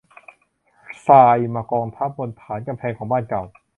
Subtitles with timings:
[1.07, 3.43] ทรายมากองทับถมบนฐานกำแพงของบ้านเก่า